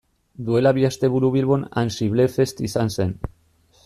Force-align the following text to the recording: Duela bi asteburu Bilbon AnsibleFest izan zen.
Duela 0.45 0.71
bi 0.77 0.85
asteburu 0.87 1.29
Bilbon 1.35 1.65
AnsibleFest 1.81 2.63
izan 2.69 2.91
zen. 2.95 3.13